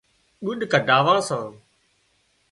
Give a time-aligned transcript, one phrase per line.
[0.45, 1.49] ڳُڏ ڪڍاوان سان